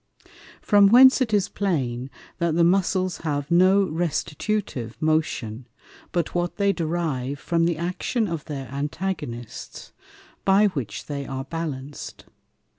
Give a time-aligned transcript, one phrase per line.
[0.63, 2.09] From whence it is plain,
[2.39, 5.67] that the Muscles have no restitutive Motion,
[6.11, 9.93] but what they derive from the Action of their Antagonists,
[10.43, 12.23] by which they are balanc'd.